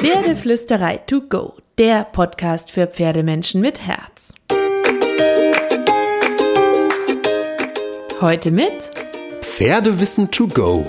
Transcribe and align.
Pferdeflüsterei 0.00 0.98
to 0.98 1.22
go, 1.22 1.54
der 1.76 2.04
Podcast 2.04 2.70
für 2.70 2.86
Pferdemenschen 2.86 3.60
mit 3.60 3.84
Herz. 3.84 4.32
Heute 8.20 8.52
mit 8.52 8.90
Pferdewissen 9.40 10.30
to 10.30 10.46
go. 10.46 10.86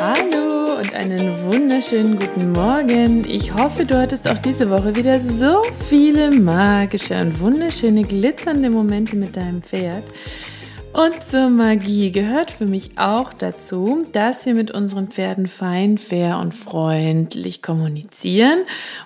Hallo 0.00 0.78
und 0.78 0.94
einen 0.96 1.32
wunderschönen 1.44 2.18
guten 2.18 2.50
Morgen. 2.50 3.24
Ich 3.24 3.54
hoffe, 3.54 3.86
du 3.86 3.96
hattest 3.96 4.28
auch 4.28 4.38
diese 4.38 4.68
Woche 4.68 4.96
wieder 4.96 5.20
so 5.20 5.62
viele 5.88 6.32
magische 6.32 7.14
und 7.20 7.38
wunderschöne 7.38 8.02
glitzernde 8.02 8.68
Momente 8.68 9.14
mit 9.14 9.36
deinem 9.36 9.62
Pferd. 9.62 10.02
Und 10.96 11.22
zur 11.22 11.50
Magie 11.50 12.10
gehört 12.10 12.50
für 12.50 12.64
mich 12.64 12.96
auch 12.96 13.34
dazu, 13.34 14.06
dass 14.12 14.46
wir 14.46 14.54
mit 14.54 14.70
unseren 14.70 15.08
Pferden 15.08 15.46
fein, 15.46 15.98
fair 15.98 16.38
und 16.38 16.54
freundlich 16.54 17.60
kommunizieren 17.60 18.60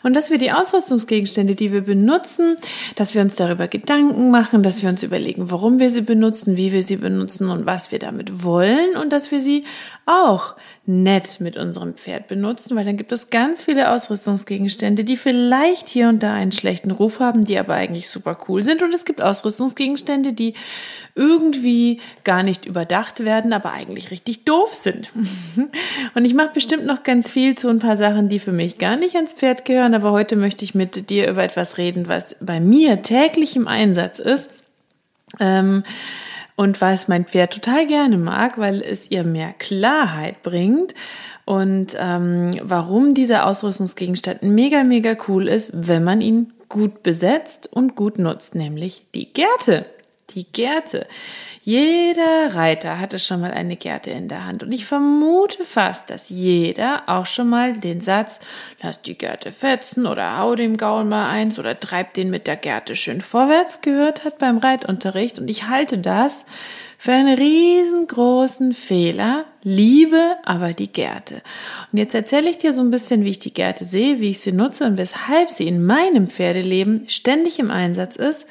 und 0.05 0.15
dass 0.15 0.31
wir 0.31 0.39
die 0.39 0.53
Ausrüstungsgegenstände, 0.53 1.57
die 1.57 1.73
wir 1.73 1.81
benutzen, 1.81 2.57
dass 2.95 3.17
wir 3.17 3.23
uns 3.23 3.35
darüber 3.35 3.67
Gedanken 3.67 4.31
machen, 4.31 4.63
dass 4.63 4.85
wir 4.85 4.89
uns 4.89 5.03
überlegen, 5.03 5.51
warum 5.51 5.81
wir 5.81 5.91
sie 5.91 6.03
benutzen, 6.03 6.57
wie 6.57 6.71
wir 6.73 6.85
sie 6.85 6.95
benutzen 6.95 7.51
und 7.51 7.67
was 7.67 7.91
wir 7.91 7.99
damit 7.99 8.45
wollen 8.45 8.97
und 8.97 9.13
dass 9.13 9.33
wir 9.33 9.41
sie 9.41 9.65
auch 10.07 10.55
nett 10.87 11.41
mit 11.41 11.57
unserem 11.57 11.95
Pferd 11.95 12.29
benutzen, 12.29 12.77
weil 12.77 12.85
dann 12.85 12.99
gibt 12.99 13.11
es 13.11 13.31
ganz 13.31 13.65
viele 13.65 13.91
Ausrüstungsgegenstände, 13.91 15.03
die 15.03 15.17
vielleicht 15.17 15.89
hier 15.89 16.09
und 16.09 16.23
da 16.23 16.35
einen 16.35 16.53
schlechten 16.53 16.93
Ruf 16.93 17.19
haben, 17.19 17.45
die 17.45 17.59
aber 17.59 17.75
eigentlich 17.75 18.09
super 18.09 18.39
cool 18.49 18.63
sind. 18.63 18.83
Und 18.83 18.95
es 18.95 19.05
gibt 19.05 19.21
Ausrüstungsgegenstände, 19.21 20.33
die 20.33 20.55
irgendwie 21.15 21.80
gar 22.25 22.43
nicht 22.43 22.67
überdacht 22.67 23.25
werden, 23.25 23.53
aber 23.53 23.73
eigentlich 23.73 24.11
richtig 24.11 24.45
doof 24.45 24.75
sind. 24.75 25.11
Und 26.15 26.25
ich 26.25 26.35
mache 26.35 26.51
bestimmt 26.55 26.87
noch 26.87 27.03
ganz 27.03 27.31
viel 27.31 27.55
zu 27.55 27.69
ein 27.69 27.79
paar 27.79 27.97
Sachen, 27.97 28.29
die 28.29 28.39
für 28.39 28.53
mich 28.53 28.79
gar 28.79 28.97
nicht 28.97 29.17
ans 29.17 29.33
Pferd 29.33 29.65
gehören, 29.65 29.95
aber 29.95 30.13
heute 30.13 30.37
möchte 30.37 30.65
ich 30.65 30.75
mit 30.75 31.11
dir 31.11 31.29
über 31.29 31.43
etwas 31.43 31.79
reden, 31.79 32.09
was 32.09 32.37
bei 32.41 32.61
mir 32.61 33.03
täglich 33.03 33.57
im 33.57 33.69
Einsatz 33.69 34.19
ist. 34.19 34.51
Ähm, 35.39 35.83
und 36.57 36.83
was 36.83 37.09
mein 37.09 37.25
Pferd 37.25 37.55
total 37.55 37.87
gerne 37.87 38.19
mag, 38.19 38.59
weil 38.59 38.83
es 38.83 39.11
ihr 39.11 39.25
mehr 39.25 39.55
Klarheit 39.55 40.43
bringt 40.43 40.95
und 41.47 41.97
ähm, 41.99 42.53
warum 42.63 43.15
dieser 43.15 43.47
Ausrüstungsgegenstand 43.47 44.43
mega, 44.43 44.85
mega 44.85 45.17
cool 45.27 45.49
ist, 45.49 45.73
wenn 45.75 46.05
man 46.05 46.21
ihn 46.21 46.53
gut 46.69 47.03
besetzt 47.03 47.69
und 47.73 47.97
gut 47.97 48.19
nutzt, 48.19 48.55
nämlich 48.55 49.07
die 49.15 49.33
Gerte. 49.33 49.87
Die 50.35 50.47
Gerte. 50.53 51.07
Jeder 51.63 52.55
Reiter 52.55 52.99
hatte 53.01 53.19
schon 53.19 53.41
mal 53.41 53.51
eine 53.51 53.77
Gerte 53.77 54.11
in 54.11 54.29
der 54.29 54.47
Hand 54.47 54.63
und 54.63 54.73
ich 54.73 54.87
vermute 54.87 55.63
fast, 55.65 56.09
dass 56.09 56.31
jeder 56.31 57.03
auch 57.07 57.27
schon 57.27 57.49
mal 57.49 57.75
den 57.75 58.01
Satz 58.01 58.41
lass 58.83 59.03
die 59.03 59.19
Gerte 59.19 59.53
fetzen 59.53 60.07
oder 60.07 60.39
hau 60.39 60.55
dem 60.55 60.77
Gaul 60.77 61.05
mal 61.05 61.29
eins 61.29 61.59
oder 61.59 61.79
treib 61.79 62.15
den 62.15 62.31
mit 62.31 62.47
der 62.47 62.57
Gerte 62.57 62.97
schön 62.97 63.21
vorwärts 63.21 63.83
gehört 63.83 64.25
hat 64.25 64.39
beim 64.39 64.59
Reitunterricht 64.59 65.39
und 65.39 65.51
ich 65.51 65.69
halte 65.69 65.99
das 65.99 66.47
für 66.97 67.13
einen 67.13 67.39
riesengroßen 67.39 68.75
Fehler, 68.75 69.47
liebe 69.63 70.37
aber 70.45 70.75
die 70.75 70.93
Gerte. 70.93 71.43
Und 71.91 71.99
jetzt 71.99 72.15
erzähle 72.15 72.51
ich 72.51 72.59
dir 72.59 72.75
so 72.75 72.83
ein 72.83 72.91
bisschen, 72.91 73.25
wie 73.25 73.31
ich 73.31 73.39
die 73.39 73.55
Gerte 73.55 73.87
sehe, 73.87 74.21
wie 74.21 74.31
ich 74.31 74.41
sie 74.41 74.53
nutze 74.53 74.85
und 74.85 74.99
weshalb 74.99 75.51
sie 75.51 75.67
in 75.67 75.85
meinem 75.85 76.29
Pferdeleben 76.29 77.09
ständig 77.09 77.59
im 77.59 77.71
Einsatz 77.71 78.17
ist, 78.17 78.47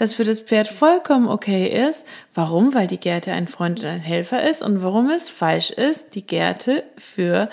das 0.00 0.14
für 0.14 0.24
das 0.24 0.40
Pferd 0.40 0.66
vollkommen 0.66 1.28
okay 1.28 1.66
ist. 1.88 2.06
Warum? 2.34 2.74
Weil 2.74 2.86
die 2.86 2.98
Gerte 2.98 3.32
ein 3.32 3.48
Freund 3.48 3.80
und 3.80 3.86
ein 3.86 4.00
Helfer 4.00 4.48
ist 4.48 4.62
und 4.62 4.82
warum 4.82 5.10
es 5.10 5.28
falsch 5.28 5.70
ist, 5.70 6.14
die 6.14 6.26
Gerte 6.26 6.84
für 6.96 7.50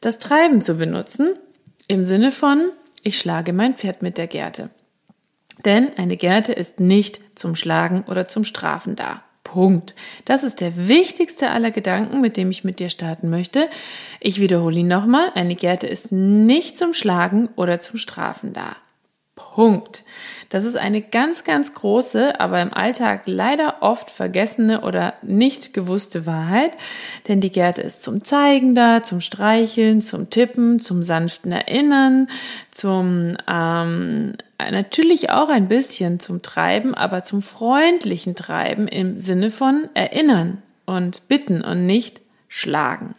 das 0.00 0.18
Treiben 0.18 0.60
zu 0.60 0.74
benutzen. 0.74 1.36
Im 1.86 2.02
Sinne 2.02 2.32
von, 2.32 2.70
ich 3.02 3.16
schlage 3.18 3.52
mein 3.52 3.76
Pferd 3.76 4.02
mit 4.02 4.18
der 4.18 4.26
Gerte. 4.26 4.70
Denn 5.64 5.96
eine 5.96 6.16
Gerte 6.16 6.52
ist 6.52 6.80
nicht 6.80 7.20
zum 7.36 7.54
Schlagen 7.54 8.04
oder 8.08 8.26
zum 8.26 8.44
Strafen 8.44 8.96
da. 8.96 9.22
Punkt. 9.44 9.94
Das 10.24 10.42
ist 10.42 10.60
der 10.60 10.88
wichtigste 10.88 11.50
aller 11.50 11.70
Gedanken, 11.70 12.20
mit 12.20 12.36
dem 12.36 12.50
ich 12.50 12.64
mit 12.64 12.80
dir 12.80 12.90
starten 12.90 13.30
möchte. 13.30 13.68
Ich 14.18 14.40
wiederhole 14.40 14.80
ihn 14.80 14.88
nochmal. 14.88 15.30
Eine 15.36 15.54
Gerte 15.54 15.86
ist 15.86 16.10
nicht 16.10 16.76
zum 16.76 16.92
Schlagen 16.92 17.50
oder 17.54 17.80
zum 17.80 17.98
Strafen 17.98 18.52
da. 18.52 18.74
Punkt. 19.36 20.04
Das 20.48 20.64
ist 20.64 20.76
eine 20.76 21.02
ganz, 21.02 21.44
ganz 21.44 21.74
große, 21.74 22.38
aber 22.40 22.60
im 22.62 22.72
Alltag 22.72 23.22
leider 23.26 23.76
oft 23.80 24.10
vergessene 24.10 24.82
oder 24.82 25.14
nicht 25.22 25.72
gewusste 25.72 26.26
Wahrheit, 26.26 26.72
denn 27.28 27.40
die 27.40 27.50
Gerte 27.50 27.82
ist 27.82 28.02
zum 28.02 28.24
Zeigen 28.24 28.74
da, 28.74 29.02
zum 29.02 29.20
Streicheln, 29.20 30.00
zum 30.00 30.30
Tippen, 30.30 30.80
zum 30.80 31.02
sanften 31.02 31.52
Erinnern, 31.52 32.28
zum 32.70 33.36
ähm, 33.48 34.34
natürlich 34.58 35.30
auch 35.30 35.48
ein 35.48 35.68
bisschen 35.68 36.20
zum 36.20 36.42
Treiben, 36.42 36.94
aber 36.94 37.24
zum 37.24 37.42
freundlichen 37.42 38.34
Treiben 38.34 38.88
im 38.88 39.18
Sinne 39.18 39.50
von 39.50 39.88
erinnern 39.94 40.62
und 40.86 41.28
bitten 41.28 41.62
und 41.62 41.86
nicht 41.86 42.20
schlagen. 42.48 43.14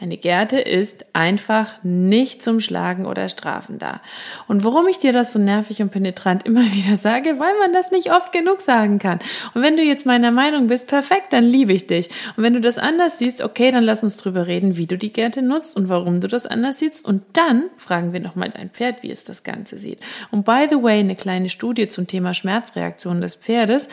Eine 0.00 0.16
Gerte 0.16 0.60
ist 0.60 1.06
einfach 1.12 1.82
nicht 1.82 2.40
zum 2.40 2.60
Schlagen 2.60 3.04
oder 3.04 3.28
Strafen 3.28 3.80
da. 3.80 4.00
Und 4.46 4.62
warum 4.62 4.86
ich 4.86 5.00
dir 5.00 5.12
das 5.12 5.32
so 5.32 5.40
nervig 5.40 5.82
und 5.82 5.90
penetrant 5.90 6.46
immer 6.46 6.60
wieder 6.72 6.96
sage, 6.96 7.40
weil 7.40 7.58
man 7.58 7.72
das 7.72 7.90
nicht 7.90 8.12
oft 8.12 8.30
genug 8.30 8.60
sagen 8.60 9.00
kann. 9.00 9.18
Und 9.54 9.62
wenn 9.62 9.76
du 9.76 9.82
jetzt 9.82 10.06
meiner 10.06 10.30
Meinung 10.30 10.68
bist, 10.68 10.86
perfekt, 10.86 11.32
dann 11.32 11.42
liebe 11.42 11.72
ich 11.72 11.88
dich. 11.88 12.10
Und 12.36 12.44
wenn 12.44 12.54
du 12.54 12.60
das 12.60 12.78
anders 12.78 13.18
siehst, 13.18 13.42
okay, 13.42 13.72
dann 13.72 13.82
lass 13.82 14.04
uns 14.04 14.16
drüber 14.16 14.46
reden, 14.46 14.76
wie 14.76 14.86
du 14.86 14.96
die 14.96 15.12
Gerte 15.12 15.42
nutzt 15.42 15.76
und 15.76 15.88
warum 15.88 16.20
du 16.20 16.28
das 16.28 16.46
anders 16.46 16.78
siehst. 16.78 17.04
Und 17.04 17.24
dann 17.32 17.64
fragen 17.76 18.12
wir 18.12 18.20
nochmal 18.20 18.50
dein 18.50 18.70
Pferd, 18.70 19.02
wie 19.02 19.10
es 19.10 19.24
das 19.24 19.42
Ganze 19.42 19.80
sieht. 19.80 20.00
Und 20.30 20.44
by 20.44 20.68
the 20.70 20.80
way, 20.80 21.00
eine 21.00 21.16
kleine 21.16 21.48
Studie 21.48 21.88
zum 21.88 22.06
Thema 22.06 22.34
Schmerzreaktion 22.34 23.20
des 23.20 23.34
Pferdes. 23.34 23.88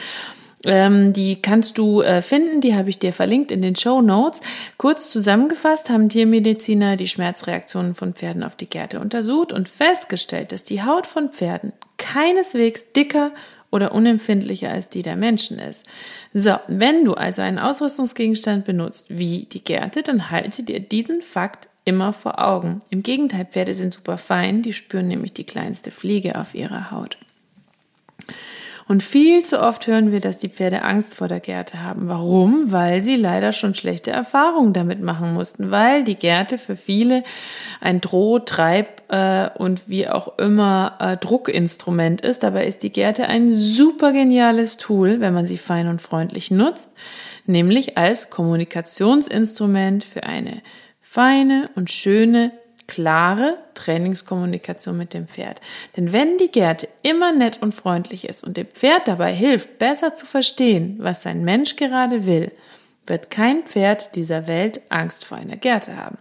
Ähm, 0.66 1.14
die 1.14 1.42
kannst 1.42 1.78
du 1.78 2.02
äh, 2.02 2.22
finden, 2.22 2.62
die 2.62 2.76
habe 2.76 2.90
ich 2.90 3.00
dir 3.00 3.14
verlinkt 3.14 3.52
in 3.52 3.62
den 3.62 3.76
Show 3.76 4.02
Notes. 4.02 4.42
Kurz 4.78 5.12
zusammengefasst 5.12 5.90
haben 5.90 6.09
Tiermediziner 6.09 6.96
die 6.96 7.08
Schmerzreaktionen 7.08 7.94
von 7.94 8.14
Pferden 8.14 8.44
auf 8.44 8.56
die 8.56 8.70
Gerte 8.70 9.00
untersucht 9.00 9.53
und 9.53 9.70
festgestellt, 9.70 10.52
dass 10.52 10.64
die 10.64 10.84
Haut 10.84 11.08
von 11.08 11.30
Pferden 11.30 11.74
keineswegs 11.98 12.92
dicker 12.94 13.31
oder 13.72 13.92
unempfindlicher 13.94 14.72
als 14.72 14.90
die 14.90 15.02
der 15.02 15.16
Menschen 15.18 15.59
ist. 15.59 15.86
So, 16.34 16.56
wenn 16.68 17.03
du 17.03 17.14
also 17.14 17.42
einen 17.42 17.59
Ausrüstungsgegenstand 17.59 18.66
benutzt 18.66 19.08
wie 19.09 19.47
die 19.52 19.64
Gerte, 19.64 20.02
dann 20.02 20.32
halte 20.32 20.64
dir 20.64 20.80
diesen 20.80 21.22
Fakt 21.22 21.68
immer 21.84 22.14
vor 22.14 22.44
Augen. 22.44 22.80
Im 22.90 23.03
Gegenteil, 23.03 23.46
Pferde 23.46 23.76
sind 23.76 23.94
super 23.94 24.18
fein, 24.18 24.62
die 24.62 24.74
spüren 24.74 25.08
nämlich 25.08 25.34
die 25.34 25.44
kleinste 25.44 25.92
Fliege 25.92 26.40
auf 26.40 26.56
ihrer 26.56 26.92
Haut. 26.92 27.18
Und 28.88 29.01
viel 29.01 29.44
zu 29.44 29.62
oft 29.62 29.88
hören 29.88 30.12
wir, 30.12 30.19
dass 30.19 30.38
die 30.38 30.50
Pferde 30.50 30.84
Angst 30.84 31.16
vor 31.16 31.28
der 31.28 31.40
Gerte 31.40 31.81
haben. 31.81 32.07
Warum? 32.07 32.72
Weil 32.72 33.01
sie 33.01 33.16
leider 33.16 33.51
schon 33.51 33.73
schlechte 33.73 34.12
Erfahrungen 34.12 34.73
damit 34.73 35.01
machen 35.01 35.34
mussten, 35.34 35.72
weil 35.72 36.03
die 36.03 36.16
Gerte 36.16 36.59
für 36.59 36.75
viele 36.75 37.23
ein 37.81 38.00
Droh-, 38.00 38.40
Treib- 38.40 39.01
äh, 39.09 39.50
und 39.57 39.90
wie 39.90 40.07
auch 40.07 40.38
immer 40.38 40.97
äh, 41.00 41.18
Druckinstrument 41.18 42.22
ist. 42.22 42.44
Dabei 42.44 42.68
ist 42.68 42.84
die 42.84 42.91
Gerte 42.91 43.28
ein 43.28 43.51
super 43.51 44.12
geniales 44.12 44.78
Tool, 44.78 45.19
wenn 45.19 45.34
man 45.34 45.47
sie 45.47 45.57
fein 45.57 45.88
und 45.88 46.00
freundlich 46.00 46.52
nutzt, 46.52 46.91
nämlich 47.47 47.97
als 47.97 48.29
Kommunikationsinstrument 48.29 50.03
für 50.03 50.23
eine 50.23 50.62
feine 51.02 51.66
und 51.75 51.90
schöne 51.90 52.52
klare 52.88 53.57
Trainingskommunikation 53.73 54.97
mit 54.97 55.13
dem 55.13 55.28
Pferd. 55.28 55.62
Denn 55.97 56.13
wenn 56.13 56.38
die 56.38 56.51
Gerte 56.51 56.88
immer 57.01 57.31
nett 57.31 57.62
und 57.62 57.73
freundlich 57.73 58.28
ist 58.28 58.44
und 58.44 58.57
dem 58.57 58.68
Pferd 58.68 59.07
dabei 59.07 59.34
hilft, 59.34 59.79
besser 59.79 60.16
zu 60.16 60.25
verstehen, 60.25 60.97
was 61.00 61.22
sein 61.22 61.44
Mensch 61.44 61.75
gerade 61.75 62.25
will, 62.25 62.51
wird 63.07 63.29
kein 63.29 63.63
Pferd 63.63 64.16
dieser 64.16 64.47
Welt 64.47 64.81
Angst 64.90 65.25
vor 65.25 65.38
einer 65.38 65.57
Gerte 65.57 65.97
haben. 65.97 66.18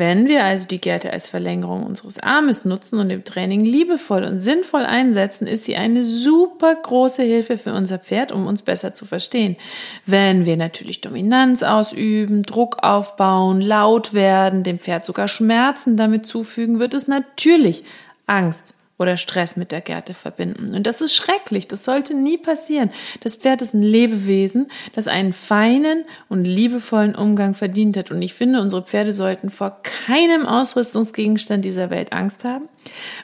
Wenn 0.00 0.28
wir 0.28 0.44
also 0.44 0.66
die 0.66 0.80
Gerte 0.80 1.12
als 1.12 1.28
Verlängerung 1.28 1.84
unseres 1.84 2.18
Armes 2.18 2.64
nutzen 2.64 2.98
und 3.00 3.10
im 3.10 3.22
Training 3.22 3.60
liebevoll 3.60 4.24
und 4.24 4.40
sinnvoll 4.40 4.86
einsetzen, 4.86 5.46
ist 5.46 5.64
sie 5.64 5.76
eine 5.76 6.04
super 6.04 6.74
große 6.74 7.22
Hilfe 7.22 7.58
für 7.58 7.74
unser 7.74 7.98
Pferd, 7.98 8.32
um 8.32 8.46
uns 8.46 8.62
besser 8.62 8.94
zu 8.94 9.04
verstehen. 9.04 9.58
Wenn 10.06 10.46
wir 10.46 10.56
natürlich 10.56 11.02
Dominanz 11.02 11.62
ausüben, 11.62 12.44
Druck 12.44 12.78
aufbauen, 12.82 13.60
laut 13.60 14.14
werden, 14.14 14.62
dem 14.62 14.78
Pferd 14.78 15.04
sogar 15.04 15.28
Schmerzen 15.28 15.98
damit 15.98 16.24
zufügen, 16.24 16.78
wird 16.80 16.94
es 16.94 17.06
natürlich 17.06 17.84
Angst 18.24 18.72
oder 19.00 19.16
Stress 19.16 19.56
mit 19.56 19.72
der 19.72 19.80
Gerte 19.80 20.12
verbinden. 20.12 20.74
Und 20.74 20.86
das 20.86 21.00
ist 21.00 21.14
schrecklich, 21.14 21.66
das 21.66 21.86
sollte 21.86 22.12
nie 22.12 22.36
passieren. 22.36 22.90
Das 23.22 23.34
Pferd 23.34 23.62
ist 23.62 23.72
ein 23.72 23.82
Lebewesen, 23.82 24.70
das 24.94 25.08
einen 25.08 25.32
feinen 25.32 26.04
und 26.28 26.44
liebevollen 26.44 27.14
Umgang 27.14 27.54
verdient 27.54 27.96
hat. 27.96 28.10
Und 28.10 28.20
ich 28.20 28.34
finde, 28.34 28.60
unsere 28.60 28.82
Pferde 28.82 29.14
sollten 29.14 29.48
vor 29.48 29.80
keinem 29.82 30.44
Ausrüstungsgegenstand 30.44 31.64
dieser 31.64 31.88
Welt 31.88 32.12
Angst 32.12 32.44
haben, 32.44 32.68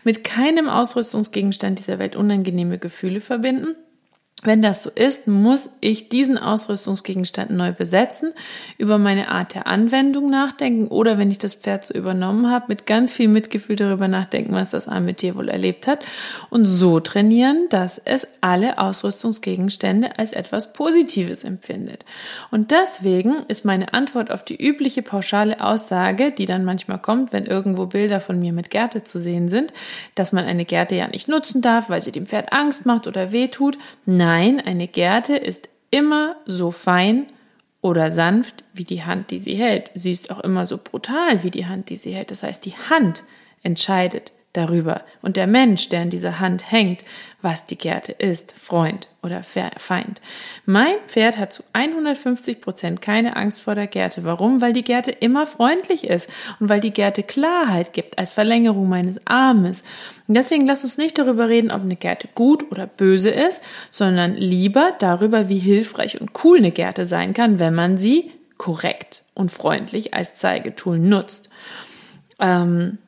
mit 0.02 0.24
keinem 0.24 0.70
Ausrüstungsgegenstand 0.70 1.78
dieser 1.78 1.98
Welt 1.98 2.16
unangenehme 2.16 2.78
Gefühle 2.78 3.20
verbinden 3.20 3.76
Wenn 4.46 4.62
das 4.62 4.84
so 4.84 4.90
ist, 4.90 5.26
muss 5.26 5.70
ich 5.80 6.08
diesen 6.08 6.38
Ausrüstungsgegenstand 6.38 7.50
neu 7.50 7.72
besetzen, 7.72 8.32
über 8.78 8.96
meine 8.96 9.28
Art 9.28 9.56
der 9.56 9.66
Anwendung 9.66 10.30
nachdenken 10.30 10.86
oder 10.86 11.18
wenn 11.18 11.32
ich 11.32 11.38
das 11.38 11.56
Pferd 11.56 11.84
so 11.84 11.92
übernommen 11.92 12.48
habe, 12.48 12.66
mit 12.68 12.86
ganz 12.86 13.12
viel 13.12 13.26
Mitgefühl 13.26 13.74
darüber 13.74 14.06
nachdenken, 14.06 14.54
was 14.54 14.70
das 14.70 14.86
arme 14.86 15.14
Tier 15.14 15.34
wohl 15.34 15.48
erlebt 15.48 15.88
hat 15.88 16.06
und 16.48 16.64
so 16.64 17.00
trainieren, 17.00 17.66
dass 17.70 17.98
es 17.98 18.28
alle 18.40 18.78
Ausrüstungsgegenstände 18.78 20.16
als 20.16 20.30
etwas 20.30 20.72
Positives 20.72 21.42
empfindet. 21.42 22.04
Und 22.52 22.70
deswegen 22.70 23.38
ist 23.48 23.64
meine 23.64 23.94
Antwort 23.94 24.30
auf 24.30 24.44
die 24.44 24.64
übliche 24.64 25.02
pauschale 25.02 25.60
Aussage, 25.60 26.30
die 26.30 26.46
dann 26.46 26.64
manchmal 26.64 27.00
kommt, 27.00 27.32
wenn 27.32 27.46
irgendwo 27.46 27.86
Bilder 27.86 28.20
von 28.20 28.38
mir 28.38 28.52
mit 28.52 28.70
Gerte 28.70 29.02
zu 29.02 29.18
sehen 29.18 29.48
sind, 29.48 29.72
dass 30.14 30.30
man 30.30 30.44
eine 30.44 30.64
Gerte 30.64 30.94
ja 30.94 31.08
nicht 31.08 31.26
nutzen 31.26 31.62
darf, 31.62 31.90
weil 31.90 32.00
sie 32.00 32.12
dem 32.12 32.26
Pferd 32.26 32.52
Angst 32.52 32.86
macht 32.86 33.08
oder 33.08 33.32
weh 33.32 33.48
tut. 33.48 33.76
Nein, 34.04 34.35
Nein, 34.36 34.60
eine 34.60 34.86
Gerte 34.86 35.34
ist 35.34 35.70
immer 35.90 36.36
so 36.44 36.70
fein 36.70 37.24
oder 37.80 38.10
sanft 38.10 38.64
wie 38.74 38.84
die 38.84 39.02
Hand, 39.02 39.30
die 39.30 39.38
sie 39.38 39.54
hält. 39.54 39.90
Sie 39.94 40.12
ist 40.12 40.30
auch 40.30 40.40
immer 40.40 40.66
so 40.66 40.76
brutal 40.76 41.42
wie 41.42 41.50
die 41.50 41.64
Hand, 41.64 41.88
die 41.88 41.96
sie 41.96 42.10
hält. 42.10 42.30
Das 42.30 42.42
heißt, 42.42 42.62
die 42.66 42.74
Hand 42.90 43.24
entscheidet 43.62 44.32
darüber 44.56 45.02
und 45.22 45.36
der 45.36 45.46
Mensch, 45.46 45.88
der 45.88 46.02
in 46.02 46.10
dieser 46.10 46.40
Hand 46.40 46.70
hängt, 46.70 47.04
was 47.42 47.66
die 47.66 47.78
Gerte 47.78 48.12
ist, 48.12 48.54
Freund 48.58 49.08
oder 49.22 49.42
Feind. 49.44 50.20
Mein 50.64 50.96
Pferd 51.06 51.38
hat 51.38 51.52
zu 51.52 51.62
150 51.74 52.60
Prozent 52.60 53.00
keine 53.02 53.36
Angst 53.36 53.60
vor 53.60 53.74
der 53.74 53.86
Gerte. 53.86 54.24
Warum? 54.24 54.60
Weil 54.60 54.72
die 54.72 54.82
Gerte 54.82 55.12
immer 55.12 55.46
freundlich 55.46 56.04
ist 56.04 56.28
und 56.58 56.68
weil 56.68 56.80
die 56.80 56.90
Gerte 56.90 57.22
Klarheit 57.22 57.92
gibt 57.92 58.18
als 58.18 58.32
Verlängerung 58.32 58.88
meines 58.88 59.24
Armes. 59.26 59.82
Und 60.26 60.36
deswegen 60.36 60.66
lass 60.66 60.82
uns 60.82 60.98
nicht 60.98 61.18
darüber 61.18 61.48
reden, 61.48 61.70
ob 61.70 61.82
eine 61.82 61.96
Gerte 61.96 62.28
gut 62.34 62.70
oder 62.72 62.86
böse 62.86 63.30
ist, 63.30 63.62
sondern 63.90 64.34
lieber 64.34 64.92
darüber, 64.98 65.48
wie 65.48 65.58
hilfreich 65.58 66.20
und 66.20 66.30
cool 66.42 66.58
eine 66.58 66.72
Gerte 66.72 67.04
sein 67.04 67.32
kann, 67.32 67.58
wenn 67.60 67.74
man 67.74 67.96
sie 67.96 68.32
korrekt 68.56 69.22
und 69.34 69.52
freundlich 69.52 70.14
als 70.14 70.34
Zeigetool 70.34 70.98
nutzt. 70.98 71.50
Ähm, 72.40 72.98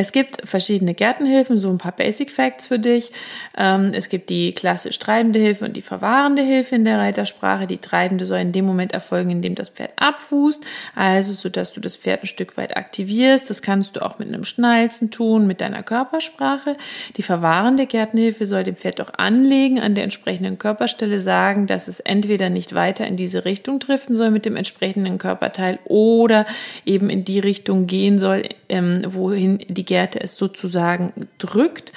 es 0.00 0.12
gibt 0.12 0.48
verschiedene 0.48 0.94
Gärtenhilfen, 0.94 1.58
so 1.58 1.68
ein 1.68 1.76
paar 1.76 1.92
Basic 1.92 2.30
Facts 2.30 2.68
für 2.68 2.78
dich. 2.78 3.12
Ähm, 3.54 3.92
es 3.92 4.08
gibt 4.08 4.30
die 4.30 4.52
klassisch 4.52 4.98
treibende 4.98 5.38
Hilfe 5.38 5.66
und 5.66 5.76
die 5.76 5.82
verwahrende 5.82 6.40
Hilfe 6.40 6.74
in 6.76 6.86
der 6.86 6.98
Reitersprache. 6.98 7.66
Die 7.66 7.76
treibende 7.76 8.24
soll 8.24 8.38
in 8.38 8.52
dem 8.52 8.64
Moment 8.64 8.92
erfolgen, 8.92 9.28
in 9.28 9.42
dem 9.42 9.54
das 9.54 9.68
Pferd 9.68 9.92
abfußt, 9.96 10.64
also 10.94 11.34
so 11.34 11.50
dass 11.50 11.74
du 11.74 11.82
das 11.82 11.96
Pferd 11.96 12.22
ein 12.22 12.28
Stück 12.28 12.56
weit 12.56 12.78
aktivierst. 12.78 13.50
Das 13.50 13.60
kannst 13.60 13.96
du 13.96 14.00
auch 14.00 14.18
mit 14.18 14.28
einem 14.28 14.44
Schnalzen 14.44 15.10
tun, 15.10 15.46
mit 15.46 15.60
deiner 15.60 15.82
Körpersprache. 15.82 16.78
Die 17.18 17.22
verwahrende 17.22 17.84
Gärtenhilfe 17.84 18.46
soll 18.46 18.64
dem 18.64 18.76
Pferd 18.76 19.02
auch 19.02 19.12
anlegen, 19.18 19.80
an 19.80 19.94
der 19.94 20.04
entsprechenden 20.04 20.56
Körperstelle 20.56 21.20
sagen, 21.20 21.66
dass 21.66 21.88
es 21.88 22.00
entweder 22.00 22.48
nicht 22.48 22.74
weiter 22.74 23.06
in 23.06 23.16
diese 23.16 23.44
Richtung 23.44 23.78
driften 23.80 24.16
soll 24.16 24.30
mit 24.30 24.46
dem 24.46 24.56
entsprechenden 24.56 25.18
Körperteil 25.18 25.78
oder 25.84 26.46
eben 26.86 27.10
in 27.10 27.26
die 27.26 27.38
Richtung 27.38 27.86
gehen 27.86 28.18
soll, 28.18 28.44
ähm, 28.70 29.02
wohin 29.06 29.58
die 29.68 29.89
Gerte 29.90 30.20
es 30.20 30.36
sozusagen 30.36 31.12
drückt. 31.38 31.92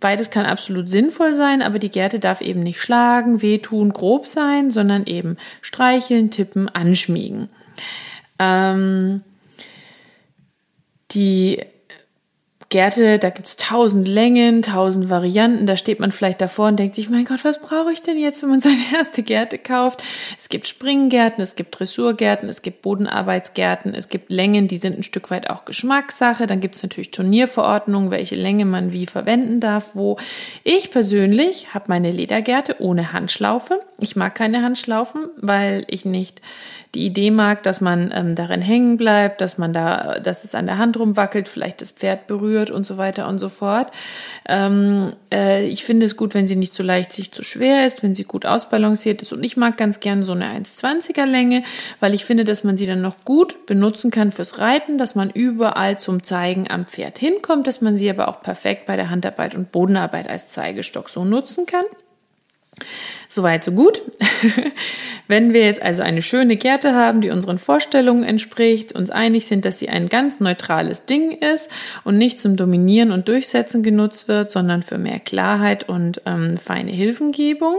Beides 0.00 0.30
kann 0.30 0.46
absolut 0.46 0.88
sinnvoll 0.88 1.34
sein, 1.34 1.60
aber 1.60 1.78
die 1.78 1.90
Gerte 1.90 2.18
darf 2.18 2.40
eben 2.40 2.60
nicht 2.60 2.80
schlagen, 2.80 3.42
wehtun, 3.42 3.92
grob 3.92 4.26
sein, 4.26 4.70
sondern 4.70 5.04
eben 5.04 5.36
streicheln, 5.60 6.30
tippen, 6.30 6.70
anschmiegen. 6.70 7.50
Ähm, 8.38 9.20
die 11.10 11.60
Gärte, 12.68 13.20
da 13.20 13.30
gibt's 13.30 13.56
tausend 13.56 14.08
Längen, 14.08 14.60
tausend 14.62 15.08
Varianten. 15.08 15.68
Da 15.68 15.76
steht 15.76 16.00
man 16.00 16.10
vielleicht 16.10 16.40
davor 16.40 16.66
und 16.66 16.76
denkt 16.80 16.96
sich, 16.96 17.08
mein 17.08 17.24
Gott, 17.24 17.44
was 17.44 17.60
brauche 17.60 17.92
ich 17.92 18.02
denn 18.02 18.18
jetzt, 18.18 18.42
wenn 18.42 18.50
man 18.50 18.60
seine 18.60 18.82
erste 18.92 19.22
Gärte 19.22 19.56
kauft? 19.56 20.02
Es 20.36 20.48
gibt 20.48 20.66
Springgärten, 20.66 21.40
es 21.42 21.54
gibt 21.54 21.78
Dressurgärten, 21.78 22.48
es 22.48 22.62
gibt 22.62 22.82
Bodenarbeitsgärten, 22.82 23.94
es 23.94 24.08
gibt 24.08 24.32
Längen, 24.32 24.66
die 24.66 24.78
sind 24.78 24.96
ein 24.98 25.04
Stück 25.04 25.30
weit 25.30 25.48
auch 25.48 25.64
Geschmackssache. 25.64 26.48
Dann 26.48 26.60
gibt's 26.60 26.82
natürlich 26.82 27.12
Turnierverordnungen, 27.12 28.10
welche 28.10 28.34
Länge 28.34 28.64
man 28.64 28.92
wie 28.92 29.06
verwenden 29.06 29.60
darf, 29.60 29.92
wo. 29.94 30.18
Ich 30.64 30.90
persönlich 30.90 31.72
habe 31.72 31.84
meine 31.88 32.10
Ledergärte 32.10 32.76
ohne 32.80 33.12
Handschlaufe. 33.12 33.80
Ich 34.00 34.16
mag 34.16 34.34
keine 34.34 34.62
Handschlaufen, 34.62 35.28
weil 35.36 35.84
ich 35.88 36.04
nicht 36.04 36.42
die 36.96 37.04
Idee 37.04 37.30
mag, 37.30 37.62
dass 37.62 37.80
man 37.80 38.10
ähm, 38.14 38.34
darin 38.34 38.62
hängen 38.62 38.96
bleibt, 38.96 39.42
dass 39.42 39.58
man 39.58 39.72
da, 39.72 40.18
dass 40.18 40.44
es 40.44 40.54
an 40.54 40.66
der 40.66 40.78
Hand 40.78 40.98
rumwackelt, 40.98 41.46
vielleicht 41.46 41.82
das 41.82 41.90
Pferd 41.90 42.26
berührt 42.26 42.70
und 42.70 42.86
so 42.86 42.96
weiter 42.96 43.28
und 43.28 43.38
so 43.38 43.50
fort. 43.50 43.92
Ähm, 44.48 45.12
äh, 45.32 45.66
ich 45.66 45.84
finde 45.84 46.06
es 46.06 46.16
gut, 46.16 46.34
wenn 46.34 46.46
sie 46.46 46.56
nicht 46.56 46.72
zu 46.72 46.82
leicht, 46.82 47.12
sich 47.12 47.32
zu 47.32 47.44
schwer 47.44 47.86
ist, 47.86 48.02
wenn 48.02 48.14
sie 48.14 48.24
gut 48.24 48.46
ausbalanciert 48.46 49.20
ist. 49.20 49.32
Und 49.32 49.44
ich 49.44 49.56
mag 49.56 49.76
ganz 49.76 50.00
gern 50.00 50.22
so 50.22 50.32
eine 50.32 50.46
1,20er 50.46 51.26
Länge, 51.26 51.62
weil 52.00 52.14
ich 52.14 52.24
finde, 52.24 52.44
dass 52.44 52.64
man 52.64 52.78
sie 52.78 52.86
dann 52.86 53.02
noch 53.02 53.24
gut 53.24 53.66
benutzen 53.66 54.10
kann 54.10 54.32
fürs 54.32 54.58
Reiten, 54.58 54.96
dass 54.96 55.14
man 55.14 55.28
überall 55.30 55.98
zum 55.98 56.22
Zeigen 56.22 56.70
am 56.70 56.86
Pferd 56.86 57.18
hinkommt, 57.18 57.66
dass 57.66 57.82
man 57.82 57.98
sie 57.98 58.08
aber 58.08 58.28
auch 58.28 58.40
perfekt 58.40 58.86
bei 58.86 58.96
der 58.96 59.10
Handarbeit 59.10 59.54
und 59.54 59.70
Bodenarbeit 59.70 60.30
als 60.30 60.48
Zeigestock 60.48 61.10
so 61.10 61.24
nutzen 61.26 61.66
kann. 61.66 61.84
Soweit, 63.28 63.64
so 63.64 63.72
gut. 63.72 64.02
Wenn 65.28 65.52
wir 65.52 65.64
jetzt 65.64 65.82
also 65.82 66.02
eine 66.02 66.22
schöne 66.22 66.56
Gerte 66.56 66.94
haben, 66.94 67.20
die 67.20 67.30
unseren 67.30 67.58
Vorstellungen 67.58 68.22
entspricht, 68.22 68.92
uns 68.92 69.10
einig 69.10 69.46
sind, 69.46 69.64
dass 69.64 69.78
sie 69.78 69.88
ein 69.88 70.08
ganz 70.08 70.38
neutrales 70.38 71.04
Ding 71.04 71.32
ist 71.32 71.68
und 72.04 72.16
nicht 72.16 72.38
zum 72.38 72.56
Dominieren 72.56 73.10
und 73.10 73.28
Durchsetzen 73.28 73.82
genutzt 73.82 74.28
wird, 74.28 74.50
sondern 74.50 74.82
für 74.82 74.98
mehr 74.98 75.18
Klarheit 75.18 75.88
und 75.88 76.22
ähm, 76.26 76.56
feine 76.56 76.92
Hilfengebung, 76.92 77.78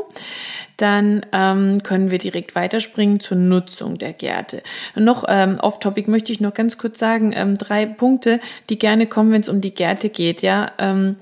dann 0.75 1.25
ähm, 1.31 1.81
können 1.83 2.11
wir 2.11 2.17
direkt 2.19 2.53
weiterspringen 2.53 3.19
zur 3.19 3.37
Nutzung 3.37 3.97
der 3.97 4.13
Gerte. 4.13 4.61
Noch 4.95 5.23
ähm, 5.27 5.57
off-topic 5.59 6.09
möchte 6.09 6.31
ich 6.31 6.41
noch 6.41 6.53
ganz 6.53 6.77
kurz 6.77 6.99
sagen, 6.99 7.33
ähm, 7.35 7.57
drei 7.57 7.85
Punkte, 7.85 8.39
die 8.69 8.77
gerne 8.77 9.07
kommen, 9.07 9.31
wenn 9.31 9.41
es 9.41 9.49
um 9.49 9.61
die 9.61 9.73
Gerte 9.73 10.09
geht. 10.09 10.41
Ja, 10.41 10.71
ähm, 10.77 11.15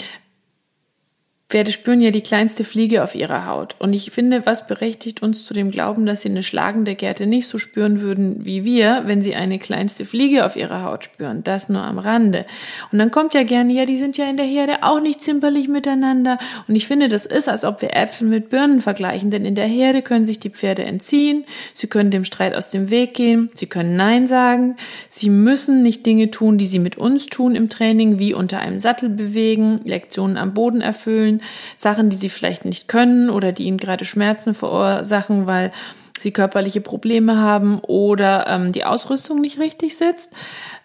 Pferde 1.48 1.72
spüren 1.72 2.02
ja 2.02 2.10
die 2.10 2.24
kleinste 2.24 2.64
Fliege 2.64 3.04
auf 3.04 3.14
ihrer 3.14 3.46
Haut. 3.46 3.76
Und 3.78 3.94
ich 3.94 4.10
finde, 4.10 4.48
was 4.48 4.66
berechtigt 4.66 5.22
uns 5.22 5.46
zu 5.46 5.54
dem 5.54 5.70
Glauben, 5.70 6.08
dass 6.08 6.22
sie 6.22 6.30
eine 6.30 6.42
schlagende 6.42 6.96
Gerte 6.96 7.28
nicht 7.28 7.48
so 7.48 7.60
spüren 7.60 8.02
würden 8.02 8.44
wie 8.46 8.66
wir, 8.66 9.04
wenn 9.06 9.22
sie 9.22 9.36
eine 9.36 9.60
kleinste 9.60 10.06
Fliege 10.06 10.44
auf 10.44 10.56
ihrer 10.56 10.82
Haut 10.82 11.04
spüren. 11.04 11.44
Das 11.44 11.70
nur 11.70 11.84
am 11.84 12.00
Rande. 12.00 12.48
Und 12.92 12.98
dann 12.98 13.12
kommt 13.12 13.36
ja 13.36 13.44
gerne, 13.44 13.74
ja, 13.74 13.86
die 13.86 13.98
sind 13.98 14.18
ja 14.18 14.28
in 14.28 14.38
der 14.38 14.46
Herde 14.48 14.78
auch 14.82 15.00
nicht 15.00 15.22
zimperlich 15.22 15.68
miteinander. 15.68 16.40
Und 16.68 16.76
ich 16.76 16.88
finde, 16.88 17.10
das 17.10 17.28
ist, 17.28 17.48
als 17.48 17.64
ob 17.64 17.80
wir 17.84 17.96
Äpfel 17.96 18.28
mit 18.28 18.50
Birnen 18.50 18.82
vergleichen. 18.82 19.30
Denn 19.30 19.46
in 19.46 19.54
der 19.54 19.68
Herde 19.68 20.02
können 20.02 20.26
sich 20.26 20.40
die 20.40 20.50
Pferde 20.50 20.84
entziehen. 20.84 21.46
Sie 21.76 21.86
können 21.86 22.10
dem 22.10 22.26
Streit 22.26 22.56
aus 22.56 22.72
dem 22.72 22.90
Weg 22.90 23.14
gehen. 23.14 23.52
Sie 23.54 23.68
können 23.68 23.96
Nein 23.96 24.26
sagen. 24.26 24.78
Sie 25.10 25.30
müssen 25.30 25.84
nicht 25.84 26.08
Dinge 26.08 26.32
tun, 26.32 26.58
die 26.58 26.66
sie 26.66 26.80
mit 26.80 26.98
uns 26.98 27.28
tun 27.28 27.56
im 27.56 27.70
Training, 27.70 28.18
wie 28.18 28.34
unter 28.34 28.62
einem 28.62 28.80
Sattel 28.80 29.10
bewegen, 29.10 29.80
Lektionen 29.84 30.38
am 30.38 30.56
Boden 30.56 30.82
erfüllen 30.82 31.35
Sachen, 31.78 32.10
die 32.10 32.18
sie 32.18 32.30
vielleicht 32.30 32.66
nicht 32.66 32.88
können 32.88 33.30
oder 33.30 33.52
die 33.52 33.64
ihnen 33.64 33.78
gerade 33.78 34.06
Schmerzen 34.06 34.54
verursachen, 34.54 35.48
weil 35.48 35.72
sie 36.20 36.32
körperliche 36.32 36.82
Probleme 36.82 37.38
haben 37.38 37.80
oder 37.80 38.48
ähm, 38.48 38.72
die 38.72 38.86
Ausrüstung 38.86 39.42
nicht 39.42 39.60
richtig 39.60 39.98
sitzt. 39.98 40.32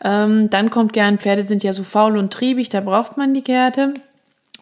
Ähm, 0.02 0.50
dann 0.50 0.70
kommt 0.70 0.92
gern, 0.92 1.18
Pferde 1.18 1.42
sind 1.42 1.62
ja 1.62 1.72
so 1.72 1.82
faul 1.82 2.16
und 2.16 2.32
triebig, 2.32 2.68
da 2.68 2.80
braucht 2.80 3.16
man 3.16 3.34
die 3.34 3.44
Gärte. 3.44 3.94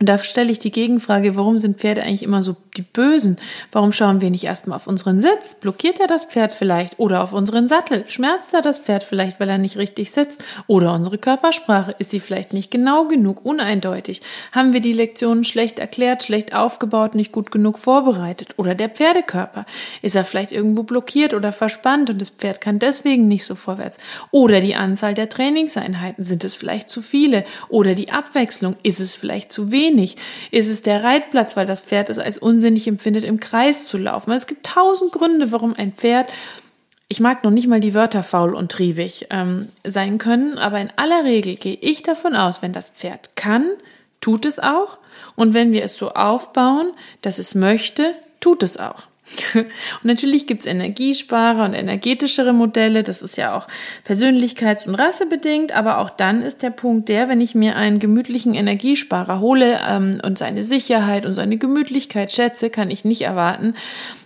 Und 0.01 0.09
da 0.09 0.19
stelle 0.19 0.53
ich 0.53 0.61
die 0.61 0.71
Gegenfrage, 0.71 1.37
warum 1.37 1.59
sind 1.59 1.79
Pferde 1.79 2.03
eigentlich 2.03 2.23
immer 2.23 2.43
so 2.43 2.55
die 2.77 2.83
Bösen? 2.83 3.37
Warum 3.73 3.93
schauen 3.93 4.21
wir 4.21 4.31
nicht 4.31 4.45
erstmal 4.45 4.77
auf 4.77 4.87
unseren 4.87 5.21
Sitz? 5.21 5.57
Blockiert 5.57 5.99
er 5.99 6.07
das 6.07 6.25
Pferd 6.25 6.53
vielleicht? 6.53 7.01
Oder 7.01 7.25
auf 7.25 7.33
unseren 7.33 7.67
Sattel? 7.67 8.05
Schmerzt 8.07 8.55
er 8.55 8.63
das 8.63 8.79
Pferd 8.79 9.03
vielleicht, 9.03 9.41
weil 9.41 9.49
er 9.49 9.59
nicht 9.59 9.77
richtig 9.77 10.13
sitzt? 10.13 10.45
Oder 10.69 10.95
unsere 10.95 11.19
Körpersprache? 11.19 11.97
Ist 11.99 12.11
sie 12.11 12.21
vielleicht 12.21 12.53
nicht 12.53 12.71
genau 12.71 13.07
genug, 13.07 13.45
uneindeutig? 13.45 14.23
Haben 14.53 14.73
wir 14.73 14.81
die 14.81 14.93
Lektionen 14.93 15.43
schlecht 15.43 15.81
erklärt, 15.81 16.23
schlecht 16.23 16.55
aufgebaut, 16.55 17.17
nicht 17.17 17.33
gut 17.33 17.51
genug 17.51 17.77
vorbereitet? 17.77 18.55
Oder 18.57 18.77
der 18.77 18.91
Pferdekörper? 18.91 19.67
Ist 20.03 20.15
er 20.15 20.25
vielleicht 20.25 20.53
irgendwo 20.53 20.85
blockiert 20.85 21.35
oder 21.35 21.51
verspannt 21.51 22.09
und 22.09 22.21
das 22.21 22.31
Pferd 22.31 22.61
kann 22.61 22.79
deswegen 22.79 23.27
nicht 23.27 23.45
so 23.45 23.57
vorwärts? 23.57 23.99
Oder 24.31 24.61
die 24.61 24.77
Anzahl 24.77 25.15
der 25.15 25.29
Trainingseinheiten? 25.29 26.23
Sind 26.23 26.45
es 26.45 26.55
vielleicht 26.55 26.89
zu 26.89 27.03
viele? 27.03 27.45
Oder 27.69 27.97
die 27.97 28.13
Abwechslung? 28.13 28.77
Ist 28.85 29.01
es 29.01 29.17
vielleicht 29.17 29.51
zu 29.51 29.73
wenig? 29.73 29.88
Wenig? 29.89 30.17
Ist 30.51 30.69
es 30.69 30.83
der 30.83 31.03
Reitplatz, 31.03 31.57
weil 31.57 31.67
das 31.67 31.81
Pferd 31.81 32.11
es 32.11 32.19
als 32.19 32.39
unsinnig 32.39 32.87
empfindet, 32.87 33.25
im 33.25 33.41
Kreis 33.41 33.87
zu 33.87 33.99
laufen? 33.99 34.33
Es 34.33 34.47
gibt 34.47 34.67
tausend 34.67 35.13
Gründe, 35.13 35.53
warum 35.53 35.75
ein 35.75 35.93
Pferd 35.93 36.29
ich 37.11 37.21
mag 37.21 37.43
noch 37.43 37.51
nicht 37.51 37.67
mal 37.67 37.81
die 37.81 37.95
Wörter 37.95 38.23
faul 38.23 38.55
und 38.55 38.71
triebig 38.71 39.29
ähm, 39.31 39.69
sein 39.83 40.19
können, 40.19 40.59
aber 40.59 40.79
in 40.79 40.93
aller 40.97 41.25
Regel 41.25 41.57
gehe 41.57 41.79
ich 41.81 42.03
davon 42.03 42.37
aus, 42.37 42.61
wenn 42.61 42.75
das 42.75 42.91
Pferd 42.91 43.35
kann, 43.35 43.67
tut 44.21 44.45
es 44.45 44.59
auch. 44.59 44.99
Und 45.35 45.55
wenn 45.55 45.73
wir 45.73 45.83
es 45.83 45.97
so 45.97 46.11
aufbauen, 46.11 46.93
dass 47.23 47.39
es 47.39 47.55
möchte, 47.55 48.15
tut 48.41 48.63
es 48.63 48.77
auch. 48.77 49.05
Und 49.55 50.05
natürlich 50.05 50.47
gibt's 50.47 50.67
Energiesparer 50.67 51.65
und 51.65 51.75
energetischere 51.75 52.53
Modelle. 52.53 53.03
Das 53.03 53.23
ist 53.23 53.37
ja 53.37 53.57
auch 53.57 53.67
persönlichkeits- 54.07 54.87
und 54.87 54.95
rassebedingt. 54.95 55.73
Aber 55.73 55.99
auch 55.99 56.11
dann 56.11 56.43
ist 56.43 56.63
der 56.63 56.71
Punkt 56.71 57.09
der, 57.09 57.29
wenn 57.29 57.41
ich 57.41 57.55
mir 57.55 57.77
einen 57.77 57.99
gemütlichen 57.99 58.55
Energiesparer 58.55 59.41
hole 59.41 59.81
ähm, 59.89 60.21
und 60.25 60.39
seine 60.39 60.65
Sicherheit 60.65 61.27
und 61.27 61.35
seine 61.35 61.57
Gemütlichkeit 61.57 62.33
schätze, 62.33 62.71
kann 62.71 62.91
ich 62.91 63.05
nicht 63.05 63.23
erwarten, 63.23 63.75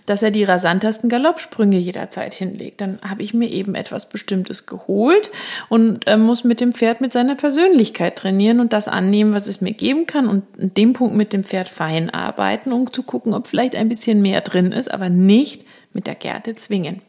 dass 0.05 0.23
er 0.23 0.31
die 0.31 0.43
rasantesten 0.43 1.09
Galoppsprünge 1.09 1.77
jederzeit 1.77 2.33
hinlegt. 2.33 2.81
Dann 2.81 2.99
habe 3.07 3.23
ich 3.23 3.33
mir 3.33 3.49
eben 3.49 3.75
etwas 3.75 4.09
Bestimmtes 4.09 4.65
geholt 4.65 5.31
und 5.69 6.07
äh, 6.07 6.17
muss 6.17 6.43
mit 6.43 6.59
dem 6.59 6.73
Pferd 6.73 7.01
mit 7.01 7.13
seiner 7.13 7.35
Persönlichkeit 7.35 8.17
trainieren 8.17 8.59
und 8.59 8.73
das 8.73 8.87
annehmen, 8.87 9.33
was 9.33 9.47
es 9.47 9.61
mir 9.61 9.73
geben 9.73 10.05
kann 10.05 10.27
und 10.27 10.43
in 10.57 10.73
dem 10.73 10.93
Punkt 10.93 11.15
mit 11.15 11.33
dem 11.33 11.43
Pferd 11.43 11.69
fein 11.69 12.09
arbeiten, 12.09 12.71
um 12.73 12.91
zu 12.91 13.03
gucken, 13.03 13.33
ob 13.33 13.47
vielleicht 13.47 13.75
ein 13.75 13.89
bisschen 13.89 14.21
mehr 14.21 14.41
drin 14.41 14.71
ist, 14.71 14.91
aber 14.93 15.09
nicht 15.09 15.65
mit 15.93 16.07
der 16.07 16.15
Gerte 16.15 16.55
zwingen. 16.55 17.01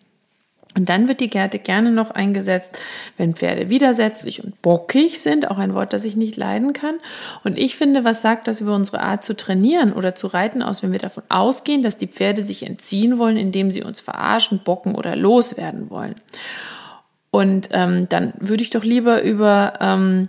Und 0.76 0.88
dann 0.88 1.06
wird 1.06 1.20
die 1.20 1.30
Gerte 1.30 1.60
gerne 1.60 1.92
noch 1.92 2.10
eingesetzt, 2.10 2.80
wenn 3.16 3.34
Pferde 3.34 3.70
widersetzlich 3.70 4.42
und 4.42 4.60
bockig 4.60 5.20
sind, 5.20 5.48
auch 5.48 5.58
ein 5.58 5.72
Wort, 5.74 5.92
das 5.92 6.04
ich 6.04 6.16
nicht 6.16 6.36
leiden 6.36 6.72
kann. 6.72 6.96
Und 7.44 7.58
ich 7.58 7.76
finde, 7.76 8.02
was 8.02 8.22
sagt 8.22 8.48
das 8.48 8.60
über 8.60 8.74
unsere 8.74 9.00
Art 9.00 9.22
zu 9.22 9.36
trainieren 9.36 9.92
oder 9.92 10.16
zu 10.16 10.26
reiten 10.26 10.62
aus, 10.62 10.82
wenn 10.82 10.92
wir 10.92 10.98
davon 10.98 11.22
ausgehen, 11.28 11.82
dass 11.82 11.96
die 11.96 12.08
Pferde 12.08 12.42
sich 12.42 12.66
entziehen 12.66 13.18
wollen, 13.18 13.36
indem 13.36 13.70
sie 13.70 13.84
uns 13.84 14.00
verarschen, 14.00 14.62
bocken 14.64 14.96
oder 14.96 15.14
loswerden 15.14 15.90
wollen. 15.90 16.16
Und 17.30 17.68
ähm, 17.72 18.08
dann 18.08 18.32
würde 18.38 18.64
ich 18.64 18.70
doch 18.70 18.84
lieber 18.84 19.22
über 19.22 19.74
ähm, 19.80 20.28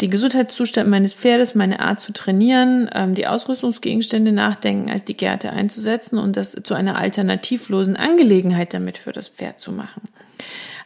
den 0.00 0.10
Gesundheitszustand 0.10 0.90
meines 0.90 1.12
Pferdes, 1.12 1.54
meine 1.54 1.80
Art 1.80 2.00
zu 2.00 2.12
trainieren, 2.12 2.90
ähm, 2.94 3.14
die 3.14 3.26
Ausrüstungsgegenstände 3.26 4.32
nachdenken, 4.32 4.90
als 4.90 5.04
die 5.04 5.16
Gerte 5.16 5.50
einzusetzen 5.50 6.18
und 6.18 6.36
das 6.36 6.56
zu 6.62 6.74
einer 6.74 6.98
alternativlosen 6.98 7.96
Angelegenheit 7.96 8.74
damit 8.74 8.98
für 8.98 9.12
das 9.12 9.28
Pferd 9.28 9.60
zu 9.60 9.70
machen. 9.70 10.02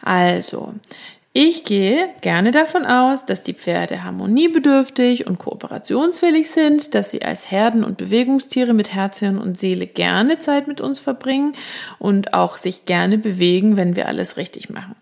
Also, 0.03 0.75
ich 1.33 1.65
gehe 1.65 2.09
gerne 2.21 2.51
davon 2.51 2.85
aus, 2.85 3.25
dass 3.25 3.43
die 3.43 3.55
Pferde 3.55 4.03
harmoniebedürftig 4.03 5.27
und 5.27 5.39
kooperationswillig 5.39 6.51
sind, 6.51 6.95
dass 6.95 7.11
sie 7.11 7.23
als 7.23 7.51
Herden- 7.51 7.85
und 7.85 7.97
Bewegungstiere 7.97 8.75
mit 8.75 8.93
Herz, 8.93 9.21
Hirn 9.21 9.39
und 9.39 9.59
Seele 9.59 9.87
gerne 9.87 10.39
Zeit 10.39 10.69
mit 10.69 10.81
uns 10.81 11.01
verbringen 11.01 11.53
und 11.99 12.35
auch 12.35 12.57
sich 12.57 12.87
gerne 12.87 13.19
bewegen, 13.19 13.77
wenn 13.77 13.95
wir 13.95 14.09
alles 14.09 14.37
richtig 14.37 14.69
machen. 14.69 14.97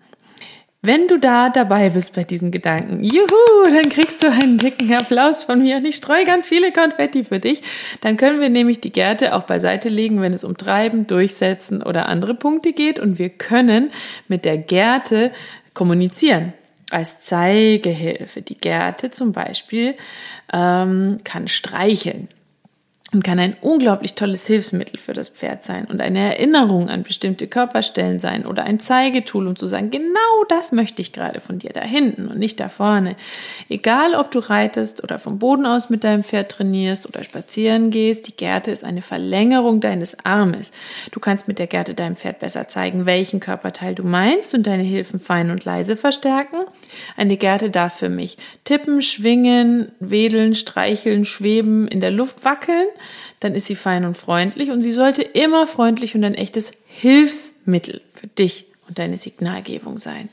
Wenn 0.86 1.08
du 1.08 1.18
da 1.18 1.50
dabei 1.50 1.88
bist 1.88 2.14
bei 2.14 2.22
diesem 2.22 2.52
Gedanken, 2.52 3.02
juhu, 3.02 3.64
dann 3.64 3.88
kriegst 3.88 4.22
du 4.22 4.30
einen 4.30 4.56
dicken 4.56 4.94
Applaus 4.94 5.42
von 5.42 5.60
mir 5.60 5.78
und 5.78 5.84
ich 5.84 5.96
streue 5.96 6.24
ganz 6.24 6.46
viele 6.46 6.70
Konfetti 6.70 7.24
für 7.24 7.40
dich. 7.40 7.64
Dann 8.02 8.16
können 8.16 8.40
wir 8.40 8.50
nämlich 8.50 8.80
die 8.80 8.92
Gerte 8.92 9.34
auch 9.34 9.42
beiseite 9.42 9.88
legen, 9.88 10.22
wenn 10.22 10.32
es 10.32 10.44
um 10.44 10.56
Treiben, 10.56 11.08
Durchsetzen 11.08 11.82
oder 11.82 12.08
andere 12.08 12.34
Punkte 12.34 12.72
geht 12.72 13.00
und 13.00 13.18
wir 13.18 13.30
können 13.30 13.90
mit 14.28 14.44
der 14.44 14.58
Gerte 14.58 15.32
kommunizieren 15.74 16.52
als 16.92 17.18
Zeigehilfe. 17.18 18.42
Die 18.42 18.56
Gerte 18.56 19.10
zum 19.10 19.32
Beispiel 19.32 19.96
ähm, 20.52 21.16
kann 21.24 21.48
streicheln 21.48 22.28
und 23.12 23.22
kann 23.22 23.38
ein 23.38 23.56
unglaublich 23.60 24.14
tolles 24.14 24.46
Hilfsmittel 24.46 24.98
für 24.98 25.12
das 25.12 25.28
Pferd 25.28 25.62
sein 25.62 25.84
und 25.84 26.00
eine 26.00 26.18
Erinnerung 26.18 26.90
an 26.90 27.04
bestimmte 27.04 27.46
Körperstellen 27.46 28.18
sein 28.18 28.44
oder 28.44 28.64
ein 28.64 28.80
Zeigetool, 28.80 29.46
um 29.46 29.54
zu 29.54 29.68
sagen, 29.68 29.90
genau 29.90 30.44
das 30.48 30.72
möchte 30.72 31.02
ich 31.02 31.12
gerade 31.12 31.40
von 31.40 31.60
dir 31.60 31.70
da 31.72 31.82
hinten 31.82 32.26
und 32.26 32.38
nicht 32.38 32.58
da 32.58 32.68
vorne. 32.68 33.14
Egal, 33.68 34.14
ob 34.14 34.32
du 34.32 34.40
reitest 34.40 35.04
oder 35.04 35.20
vom 35.20 35.38
Boden 35.38 35.66
aus 35.66 35.88
mit 35.88 36.02
deinem 36.02 36.24
Pferd 36.24 36.50
trainierst 36.50 37.06
oder 37.06 37.22
spazieren 37.22 37.90
gehst, 37.90 38.26
die 38.26 38.36
Gerte 38.36 38.72
ist 38.72 38.82
eine 38.82 39.02
Verlängerung 39.02 39.80
deines 39.80 40.24
Armes. 40.24 40.72
Du 41.12 41.20
kannst 41.20 41.46
mit 41.46 41.60
der 41.60 41.68
Gerte 41.68 41.94
deinem 41.94 42.16
Pferd 42.16 42.40
besser 42.40 42.66
zeigen, 42.66 43.06
welchen 43.06 43.38
Körperteil 43.38 43.94
du 43.94 44.02
meinst 44.02 44.52
und 44.52 44.66
deine 44.66 44.82
Hilfen 44.82 45.20
fein 45.20 45.52
und 45.52 45.64
leise 45.64 45.94
verstärken. 45.94 46.58
Eine 47.16 47.36
Gerte 47.36 47.70
darf 47.70 47.94
für 47.94 48.08
mich 48.08 48.36
tippen, 48.64 49.00
schwingen, 49.00 49.92
wedeln, 50.00 50.56
streicheln, 50.56 51.24
schweben, 51.24 51.86
in 51.86 52.00
der 52.00 52.10
Luft 52.10 52.44
wackeln 52.44 52.88
dann 53.40 53.54
ist 53.54 53.66
sie 53.66 53.74
fein 53.74 54.04
und 54.04 54.16
freundlich 54.16 54.70
und 54.70 54.82
sie 54.82 54.92
sollte 54.92 55.22
immer 55.22 55.66
freundlich 55.66 56.14
und 56.14 56.24
ein 56.24 56.34
echtes 56.34 56.72
Hilfsmittel 56.86 58.00
für 58.12 58.26
dich 58.26 58.66
und 58.88 58.98
deine 58.98 59.16
Signalgebung 59.16 59.98
sein. 59.98 60.28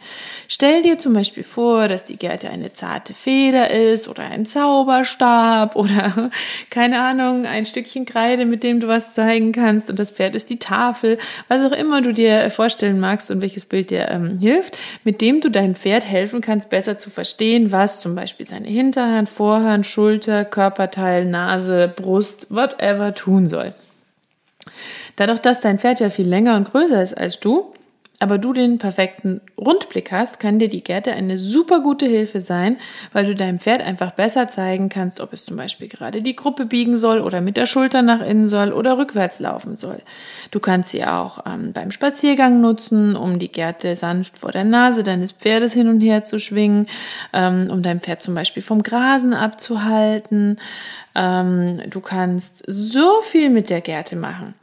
Stell 0.47 0.83
dir 0.83 0.97
zum 0.97 1.13
Beispiel 1.13 1.43
vor, 1.43 1.87
dass 1.87 2.03
die 2.03 2.17
Gerte 2.17 2.49
eine 2.49 2.73
zarte 2.73 3.13
Feder 3.13 3.71
ist 3.71 4.07
oder 4.07 4.23
ein 4.23 4.45
Zauberstab 4.45 5.75
oder 5.75 6.31
keine 6.69 7.01
Ahnung, 7.01 7.45
ein 7.45 7.65
Stückchen 7.65 8.05
Kreide, 8.05 8.45
mit 8.45 8.63
dem 8.63 8.79
du 8.79 8.87
was 8.87 9.13
zeigen 9.13 9.51
kannst 9.51 9.89
und 9.89 9.99
das 9.99 10.11
Pferd 10.11 10.35
ist 10.35 10.49
die 10.49 10.59
Tafel, 10.59 11.17
was 11.47 11.63
auch 11.63 11.75
immer 11.75 12.01
du 12.01 12.13
dir 12.13 12.49
vorstellen 12.49 12.99
magst 12.99 13.31
und 13.31 13.41
welches 13.41 13.65
Bild 13.65 13.89
dir 13.89 14.09
ähm, 14.09 14.39
hilft, 14.39 14.77
mit 15.03 15.21
dem 15.21 15.41
du 15.41 15.49
deinem 15.49 15.75
Pferd 15.75 16.05
helfen 16.05 16.41
kannst, 16.41 16.69
besser 16.69 16.97
zu 16.97 17.09
verstehen, 17.09 17.71
was 17.71 18.01
zum 18.01 18.15
Beispiel 18.15 18.45
seine 18.45 18.67
Hinterhand, 18.67 19.29
Vorhand, 19.29 19.85
Schulter, 19.85 20.45
Körperteil, 20.45 21.25
Nase, 21.25 21.91
Brust, 21.93 22.47
whatever 22.49 23.13
tun 23.13 23.47
soll. 23.47 23.73
Dadurch, 25.15 25.39
dass 25.39 25.61
dein 25.61 25.79
Pferd 25.79 25.99
ja 25.99 26.09
viel 26.09 26.27
länger 26.27 26.55
und 26.55 26.69
größer 26.71 27.01
ist 27.01 27.15
als 27.15 27.39
du, 27.39 27.73
aber 28.19 28.37
du 28.37 28.53
den 28.53 28.77
perfekten 28.77 29.41
Rundblick 29.57 30.11
hast, 30.11 30.39
kann 30.39 30.59
dir 30.59 30.69
die 30.69 30.83
Gerte 30.83 31.11
eine 31.11 31.37
super 31.37 31.81
gute 31.81 32.05
Hilfe 32.05 32.39
sein, 32.39 32.77
weil 33.11 33.25
du 33.25 33.35
deinem 33.35 33.59
Pferd 33.59 33.81
einfach 33.81 34.11
besser 34.11 34.47
zeigen 34.47 34.87
kannst, 34.87 35.19
ob 35.19 35.33
es 35.33 35.43
zum 35.43 35.57
Beispiel 35.57 35.89
gerade 35.89 36.21
die 36.21 36.35
Gruppe 36.35 36.65
biegen 36.65 36.95
soll 36.95 37.19
oder 37.19 37.41
mit 37.41 37.57
der 37.57 37.65
Schulter 37.65 38.01
nach 38.01 38.21
innen 38.21 38.47
soll 38.47 38.71
oder 38.71 38.97
rückwärts 38.97 39.39
laufen 39.39 39.75
soll. 39.75 39.99
Du 40.51 40.59
kannst 40.59 40.89
sie 40.89 41.03
auch 41.03 41.39
ähm, 41.45 41.73
beim 41.73 41.91
Spaziergang 41.91 42.61
nutzen, 42.61 43.15
um 43.15 43.39
die 43.39 43.51
Gerte 43.51 43.95
sanft 43.95 44.37
vor 44.37 44.51
der 44.51 44.63
Nase 44.63 45.03
deines 45.03 45.31
Pferdes 45.31 45.73
hin 45.73 45.87
und 45.87 45.99
her 45.99 46.23
zu 46.23 46.39
schwingen, 46.39 46.87
ähm, 47.33 47.67
um 47.69 47.81
dein 47.81 47.99
Pferd 47.99 48.21
zum 48.21 48.35
Beispiel 48.35 48.63
vom 48.63 48.83
Grasen 48.83 49.33
abzuhalten. 49.33 50.61
Ähm, 51.15 51.81
du 51.89 51.99
kannst 51.99 52.63
so 52.67 53.21
viel 53.23 53.49
mit 53.49 53.69
der 53.69 53.81
Gerte 53.81 54.15
machen. 54.15 54.53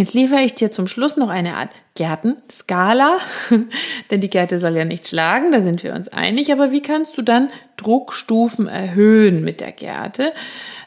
Jetzt 0.00 0.14
liefere 0.14 0.40
ich 0.40 0.54
dir 0.54 0.70
zum 0.70 0.86
Schluss 0.86 1.18
noch 1.18 1.28
eine 1.28 1.58
Art 1.58 1.70
Gärtenskala, 2.00 3.18
denn 4.10 4.22
die 4.22 4.30
Gärte 4.30 4.58
soll 4.58 4.74
ja 4.74 4.86
nicht 4.86 5.06
schlagen, 5.06 5.52
da 5.52 5.60
sind 5.60 5.84
wir 5.84 5.94
uns 5.94 6.08
einig, 6.08 6.50
aber 6.50 6.72
wie 6.72 6.80
kannst 6.80 7.18
du 7.18 7.20
dann 7.20 7.50
Druckstufen 7.76 8.68
erhöhen 8.68 9.44
mit 9.44 9.60
der 9.60 9.72
Gärte? 9.72 10.32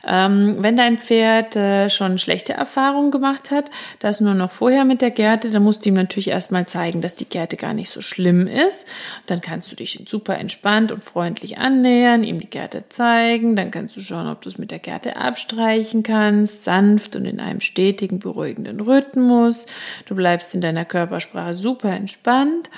Ähm, 0.06 0.58
wenn 0.60 0.76
dein 0.76 0.98
Pferd 0.98 1.56
äh, 1.56 1.90
schon 1.90 2.18
schlechte 2.18 2.52
Erfahrungen 2.52 3.10
gemacht 3.10 3.52
hat, 3.52 3.72
das 4.00 4.20
nur 4.20 4.34
noch 4.34 4.52
vorher 4.52 4.84
mit 4.84 5.00
der 5.02 5.12
Gerte, 5.12 5.50
dann 5.50 5.64
musst 5.64 5.86
du 5.86 5.90
ihm 5.90 5.96
natürlich 5.96 6.28
erstmal 6.28 6.68
zeigen, 6.68 7.00
dass 7.00 7.16
die 7.16 7.30
Gerte 7.30 7.56
gar 7.56 7.74
nicht 7.74 7.90
so 7.90 8.02
schlimm 8.02 8.46
ist. 8.46 8.86
Dann 9.28 9.40
kannst 9.40 9.72
du 9.72 9.78
dich 9.78 10.04
super 10.06 10.38
entspannt 10.38 10.92
und 10.92 11.06
freundlich 11.06 11.58
annähern, 11.58 12.26
ihm 12.26 12.40
die 12.40 12.50
Gerte 12.50 12.90
zeigen. 12.90 13.56
Dann 13.56 13.72
kannst 13.72 13.96
du 13.96 14.02
schauen, 14.02 14.28
ob 14.28 14.42
du 14.42 14.50
es 14.50 14.58
mit 14.58 14.72
der 14.72 14.80
Gerte 14.80 15.16
abstreichen 15.16 16.04
kannst, 16.04 16.66
sanft 16.66 17.16
und 17.16 17.24
in 17.24 17.40
einem 17.40 17.62
stetigen, 17.62 18.20
beruhigenden 18.20 18.82
Rhythmus. 18.82 19.68
Du 20.06 20.16
bleibst 20.16 20.54
in 20.54 20.60
deiner 20.60 20.84
Körpersprache 21.04 21.54
super 21.54 21.90
entspannt. 21.90 22.70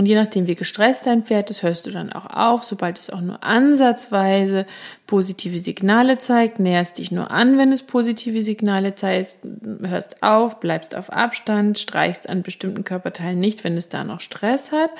Und 0.00 0.06
je 0.06 0.14
nachdem, 0.14 0.46
wie 0.46 0.54
gestresst 0.54 1.04
dein 1.04 1.24
Pferd 1.24 1.50
ist, 1.50 1.62
hörst 1.62 1.84
du 1.84 1.90
dann 1.90 2.10
auch 2.10 2.24
auf, 2.24 2.64
sobald 2.64 2.98
es 2.98 3.10
auch 3.10 3.20
nur 3.20 3.44
ansatzweise 3.44 4.64
positive 5.10 5.58
Signale 5.58 6.18
zeigt, 6.18 6.60
näherst 6.60 6.98
dich 6.98 7.10
nur 7.10 7.32
an, 7.32 7.58
wenn 7.58 7.72
es 7.72 7.82
positive 7.82 8.42
Signale 8.42 8.94
zeigt, 8.94 9.38
hörst 9.82 10.22
auf, 10.22 10.60
bleibst 10.60 10.94
auf 10.94 11.12
Abstand, 11.12 11.80
streichst 11.80 12.28
an 12.28 12.42
bestimmten 12.42 12.84
Körperteilen 12.84 13.40
nicht, 13.40 13.64
wenn 13.64 13.76
es 13.76 13.88
da 13.88 14.04
noch 14.04 14.20
Stress 14.20 14.70
hat. 14.70 14.90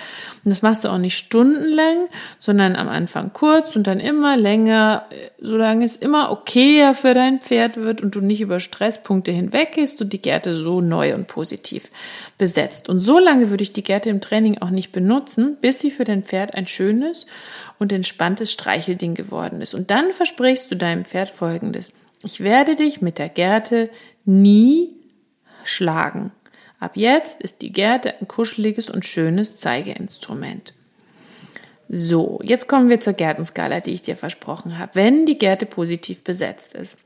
Und 0.44 0.50
das 0.50 0.62
machst 0.62 0.82
du 0.82 0.88
auch 0.88 0.98
nicht 0.98 1.16
stundenlang, 1.16 2.08
sondern 2.40 2.74
am 2.74 2.88
Anfang 2.88 3.32
kurz 3.32 3.76
und 3.76 3.86
dann 3.86 4.00
immer 4.00 4.36
länger, 4.36 5.06
solange 5.38 5.84
es 5.84 5.94
immer 5.94 6.32
okayer 6.32 6.94
für 6.94 7.14
dein 7.14 7.40
Pferd 7.40 7.76
wird 7.76 8.02
und 8.02 8.16
du 8.16 8.20
nicht 8.20 8.40
über 8.40 8.58
Stresspunkte 8.58 9.30
hinweg 9.30 9.72
gehst 9.72 10.02
und 10.02 10.12
die 10.12 10.20
Gerte 10.20 10.56
so 10.56 10.80
neu 10.80 11.14
und 11.14 11.28
positiv 11.28 11.88
besetzt. 12.36 12.88
Und 12.88 12.98
so 12.98 13.20
lange 13.20 13.50
würde 13.50 13.62
ich 13.62 13.72
die 13.72 13.84
Gerte 13.84 14.10
im 14.10 14.20
Training 14.20 14.58
auch 14.58 14.70
nicht 14.70 14.89
benutzen, 14.92 15.56
bis 15.60 15.80
sie 15.80 15.90
für 15.90 16.04
dein 16.04 16.22
Pferd 16.22 16.54
ein 16.54 16.66
schönes 16.66 17.26
und 17.78 17.92
entspanntes 17.92 18.52
Streichelding 18.52 19.14
geworden 19.14 19.60
ist. 19.60 19.74
Und 19.74 19.90
dann 19.90 20.12
versprichst 20.12 20.70
du 20.70 20.76
deinem 20.76 21.04
Pferd 21.04 21.30
Folgendes. 21.30 21.92
Ich 22.22 22.40
werde 22.40 22.74
dich 22.74 23.00
mit 23.00 23.18
der 23.18 23.28
Gerte 23.28 23.90
nie 24.24 24.90
schlagen. 25.64 26.32
Ab 26.78 26.92
jetzt 26.94 27.40
ist 27.40 27.62
die 27.62 27.72
Gerte 27.72 28.14
ein 28.20 28.28
kuscheliges 28.28 28.88
und 28.90 29.04
schönes 29.04 29.56
Zeigeinstrument. 29.56 30.74
So, 31.88 32.40
jetzt 32.42 32.68
kommen 32.68 32.88
wir 32.88 33.00
zur 33.00 33.14
Gärtenskala, 33.14 33.80
die 33.80 33.92
ich 33.92 34.02
dir 34.02 34.16
versprochen 34.16 34.78
habe. 34.78 34.92
Wenn 34.94 35.26
die 35.26 35.38
Gerte 35.38 35.66
positiv 35.66 36.22
besetzt 36.22 36.74
ist. 36.74 36.96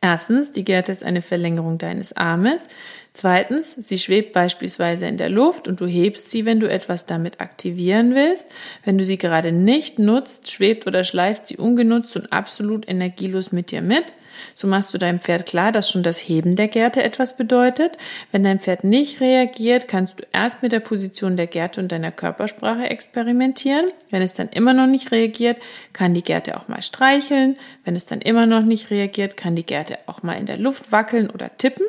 Erstens, 0.00 0.52
die 0.52 0.64
Gerte 0.64 0.92
ist 0.92 1.02
eine 1.02 1.22
Verlängerung 1.22 1.78
deines 1.78 2.12
Armes. 2.12 2.68
Zweitens, 3.14 3.76
sie 3.78 3.98
schwebt 3.98 4.32
beispielsweise 4.32 5.06
in 5.06 5.18
der 5.18 5.28
Luft 5.28 5.68
und 5.68 5.80
du 5.80 5.86
hebst 5.86 6.30
sie, 6.30 6.46
wenn 6.46 6.60
du 6.60 6.70
etwas 6.70 7.04
damit 7.04 7.40
aktivieren 7.40 8.14
willst. 8.14 8.46
Wenn 8.84 8.96
du 8.96 9.04
sie 9.04 9.18
gerade 9.18 9.52
nicht 9.52 9.98
nutzt, 9.98 10.50
schwebt 10.50 10.86
oder 10.86 11.04
schleift 11.04 11.46
sie 11.46 11.58
ungenutzt 11.58 12.16
und 12.16 12.32
absolut 12.32 12.88
energielos 12.88 13.52
mit 13.52 13.70
dir 13.70 13.82
mit. 13.82 14.14
So 14.54 14.66
machst 14.66 14.94
du 14.94 14.98
deinem 14.98 15.20
Pferd 15.20 15.44
klar, 15.44 15.72
dass 15.72 15.90
schon 15.90 16.02
das 16.02 16.18
Heben 16.18 16.56
der 16.56 16.68
Gerte 16.68 17.02
etwas 17.02 17.36
bedeutet. 17.36 17.98
Wenn 18.32 18.44
dein 18.44 18.58
Pferd 18.58 18.82
nicht 18.82 19.20
reagiert, 19.20 19.88
kannst 19.88 20.18
du 20.18 20.24
erst 20.32 20.62
mit 20.62 20.72
der 20.72 20.80
Position 20.80 21.36
der 21.36 21.46
Gerte 21.46 21.80
und 21.80 21.92
deiner 21.92 22.12
Körpersprache 22.12 22.88
experimentieren. 22.88 23.90
Wenn 24.08 24.22
es 24.22 24.32
dann 24.32 24.48
immer 24.48 24.72
noch 24.72 24.86
nicht 24.86 25.12
reagiert, 25.12 25.58
kann 25.92 26.14
die 26.14 26.22
Gerte 26.22 26.56
auch 26.56 26.68
mal 26.68 26.80
streicheln. 26.80 27.56
Wenn 27.84 27.94
es 27.94 28.06
dann 28.06 28.22
immer 28.22 28.46
noch 28.46 28.62
nicht 28.62 28.90
reagiert, 28.90 29.36
kann 29.36 29.54
die 29.54 29.66
Gerte 29.66 29.98
auch 30.06 30.22
mal 30.22 30.34
in 30.34 30.46
der 30.46 30.56
Luft 30.56 30.92
wackeln 30.92 31.28
oder 31.28 31.50
tippen. 31.58 31.84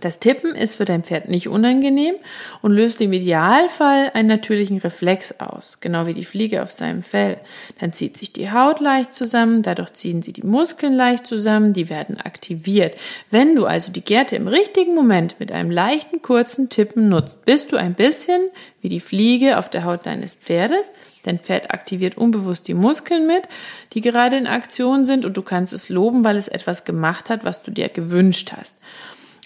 Das 0.00 0.20
Tippen 0.20 0.54
ist 0.54 0.76
für 0.76 0.84
dein 0.84 1.02
Pferd 1.02 1.28
nicht 1.28 1.48
unangenehm 1.48 2.14
und 2.62 2.72
löst 2.72 3.00
im 3.00 3.12
Idealfall 3.12 4.10
einen 4.14 4.28
natürlichen 4.28 4.78
Reflex 4.78 5.34
aus, 5.38 5.78
genau 5.80 6.06
wie 6.06 6.14
die 6.14 6.24
Fliege 6.24 6.62
auf 6.62 6.70
seinem 6.70 7.02
Fell. 7.02 7.38
Dann 7.80 7.92
zieht 7.92 8.16
sich 8.16 8.32
die 8.32 8.52
Haut 8.52 8.78
leicht 8.78 9.12
zusammen, 9.12 9.62
dadurch 9.62 9.92
ziehen 9.94 10.22
sie 10.22 10.32
die 10.32 10.46
Muskeln 10.46 10.94
leicht 10.94 11.26
zusammen, 11.26 11.72
die 11.72 11.88
werden 11.88 12.20
aktiviert. 12.20 12.96
Wenn 13.30 13.56
du 13.56 13.66
also 13.66 13.90
die 13.90 14.04
Gerte 14.04 14.36
im 14.36 14.46
richtigen 14.46 14.94
Moment 14.94 15.40
mit 15.40 15.50
einem 15.50 15.70
leichten 15.70 16.22
kurzen 16.22 16.68
Tippen 16.68 17.08
nutzt, 17.08 17.44
bist 17.44 17.72
du 17.72 17.76
ein 17.76 17.94
bisschen 17.94 18.50
wie 18.80 18.88
die 18.88 19.00
Fliege 19.00 19.58
auf 19.58 19.68
der 19.68 19.84
Haut 19.84 20.06
deines 20.06 20.34
Pferdes. 20.34 20.92
Dein 21.24 21.40
Pferd 21.40 21.72
aktiviert 21.72 22.16
unbewusst 22.16 22.68
die 22.68 22.74
Muskeln 22.74 23.26
mit, 23.26 23.48
die 23.92 24.00
gerade 24.00 24.36
in 24.36 24.46
Aktion 24.46 25.04
sind 25.04 25.24
und 25.24 25.36
du 25.36 25.42
kannst 25.42 25.72
es 25.72 25.88
loben, 25.88 26.22
weil 26.22 26.36
es 26.36 26.46
etwas 26.46 26.84
gemacht 26.84 27.30
hat, 27.30 27.44
was 27.44 27.62
du 27.62 27.72
dir 27.72 27.88
gewünscht 27.88 28.52
hast. 28.56 28.76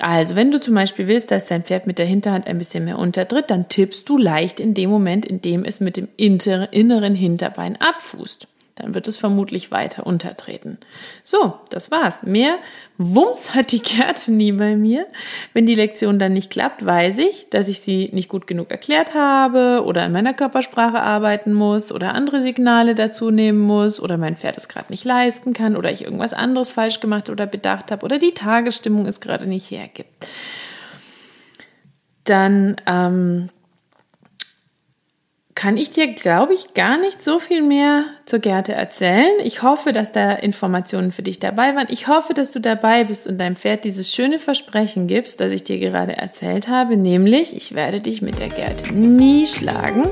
Also, 0.03 0.35
wenn 0.35 0.51
du 0.51 0.59
zum 0.59 0.75
Beispiel 0.75 1.07
willst, 1.07 1.31
dass 1.31 1.47
dein 1.47 1.63
Pferd 1.63 1.87
mit 1.87 1.97
der 2.01 2.07
Hinterhand 2.07 2.49
ein 2.49 2.59
bisschen 2.59 2.85
mehr 2.85 2.99
untertritt, 2.99 3.53
dann 3.53 3.69
tippst 3.69 4.09
du 4.09 4.19
leicht 4.19 4.59
in 4.59 4.75
dem 4.75 4.91
Moment, 4.91 5.25
in 5.25 5.41
dem 5.41 5.65
es 5.65 5.79
mit 5.79 5.97
dem 5.97 6.09
inneren 6.17 7.15
Hinterbein 7.15 7.81
abfußt 7.81 8.49
dann 8.83 8.95
wird 8.95 9.07
es 9.07 9.17
vermutlich 9.17 9.71
weiter 9.71 10.05
untertreten. 10.07 10.77
So, 11.23 11.55
das 11.71 11.93
war's. 11.93 12.25
Mehr 12.25 12.59
Wumms 12.99 13.55
hat 13.55 13.71
die 13.71 13.79
Kerte 13.79 14.33
nie 14.33 14.51
bei 14.51 14.75
mir. 14.75 15.07
Wenn 15.53 15.67
die 15.67 15.77
Lektion 15.77 16.19
dann 16.19 16.33
nicht 16.33 16.51
klappt, 16.51 16.85
weiß 16.85 17.19
ich, 17.19 17.47
dass 17.51 17.69
ich 17.69 17.81
sie 17.81 18.11
nicht 18.13 18.29
gut 18.29 18.49
genug 18.49 18.73
erklärt 18.73 19.15
habe 19.15 19.85
oder 19.87 20.03
an 20.03 20.13
meiner 20.13 20.35
Körpersprache 20.35 21.01
arbeiten 21.01 21.53
muss 21.53 21.93
oder 21.93 22.13
andere 22.15 22.43
Signale 22.43 22.97
dazu 22.97 23.31
nehmen 23.31 23.61
muss 23.61 24.01
oder 24.01 24.17
mein 24.17 24.37
Pferd 24.37 24.57
es 24.57 24.69
gerade 24.69 24.91
nicht 24.91 25.05
leisten 25.05 25.53
kann 25.53 25.77
oder 25.77 25.93
ich 25.93 26.03
irgendwas 26.03 26.33
anderes 26.33 26.73
falsch 26.73 26.99
gemacht 26.99 27.31
oder 27.31 27.47
bedacht 27.47 27.93
habe 27.93 28.05
oder 28.05 28.19
die 28.19 28.35
Tagesstimmung 28.35 29.07
es 29.07 29.21
gerade 29.21 29.47
nicht 29.47 29.71
hergibt. 29.71 30.27
Dann 32.25 32.77
ähm, 32.87 33.49
kann 35.55 35.77
ich 35.77 35.91
dir, 35.91 36.09
glaube 36.09 36.55
ich, 36.55 36.75
gar 36.75 36.99
nicht 36.99 37.23
so 37.23 37.39
viel 37.39 37.63
mehr 37.63 38.05
zur 38.25 38.39
Gerte 38.39 38.73
erzählen. 38.73 39.33
Ich 39.45 39.63
hoffe, 39.63 39.93
dass 39.93 40.11
da 40.11 40.33
Informationen 40.33 41.13
für 41.13 41.23
dich 41.23 41.41
dabei 41.41 41.75
waren. 41.77 41.87
Ich 41.91 42.09
hoffe, 42.09 42.33
dass 42.33 42.53
du 42.53 42.61
dabei 42.61 43.05
bist 43.05 43.27
und 43.27 43.39
deinem 43.39 43.57
Pferd 43.57 43.85
dieses 43.85 44.13
schöne 44.13 44.39
Versprechen 44.39 45.07
gibst, 45.07 45.41
das 45.41 45.53
ich 45.53 45.63
dir 45.63 45.79
gerade 45.79 46.17
erzählt 46.17 46.69
habe, 46.69 46.97
nämlich, 46.97 47.55
ich 47.55 47.75
werde 47.75 48.01
dich 48.01 48.23
mit 48.23 48.39
der 48.39 48.49
Gerte 48.49 48.95
nie 48.95 49.47
schlagen 49.47 50.09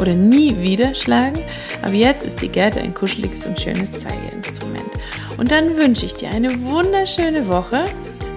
oder 0.00 0.14
nie 0.14 0.62
wieder 0.62 0.94
schlagen. 0.94 1.40
Aber 1.82 1.94
jetzt 1.94 2.24
ist 2.24 2.40
die 2.40 2.48
Gerte 2.48 2.80
ein 2.80 2.94
kuscheliges 2.94 3.46
und 3.46 3.60
schönes 3.60 3.92
Zeigeinstrument. 3.92 4.90
Und 5.36 5.50
dann 5.50 5.76
wünsche 5.76 6.06
ich 6.06 6.14
dir 6.14 6.30
eine 6.30 6.62
wunderschöne 6.62 7.48
Woche 7.48 7.84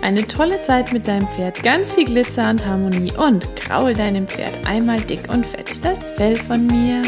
eine 0.02 0.26
tolle 0.28 0.62
Zeit 0.62 0.94
mit 0.94 1.08
deinem 1.08 1.28
Pferd, 1.28 1.64
ganz 1.64 1.92
viel 1.92 2.06
Glitzer 2.06 2.50
und 2.50 2.66
Harmonie 2.66 3.12
und 3.14 3.56
kraul 3.56 3.94
deinem 3.94 4.28
Pferd 4.28 4.54
einmal 4.66 5.00
dick 5.02 5.32
und 5.32 5.46
fett 5.46 5.84
das 5.84 6.10
Fell 6.10 6.36
von 6.36 6.66
mir. 6.68 7.02